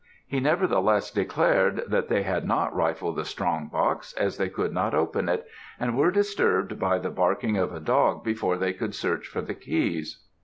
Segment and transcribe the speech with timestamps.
[0.25, 4.95] He nevertheless declared that they had not rifled the strong box, as they could not
[4.95, 5.45] open it,
[5.79, 9.53] and were disturbed by the barking of a dog before they could search for the
[9.53, 10.23] keys.